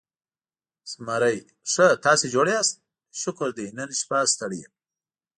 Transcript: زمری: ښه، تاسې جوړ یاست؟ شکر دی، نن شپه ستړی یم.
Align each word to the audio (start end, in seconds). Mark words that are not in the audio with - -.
زمری: 0.91 1.37
ښه، 1.71 1.87
تاسې 2.05 2.25
جوړ 2.33 2.45
یاست؟ 2.53 2.75
شکر 3.21 3.49
دی، 3.57 3.67
نن 3.77 3.89
شپه 3.99 4.17
ستړی 4.33 4.59
یم. 4.63 4.73